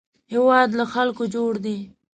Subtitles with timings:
[0.33, 1.77] هېواد له خلکو جوړ دی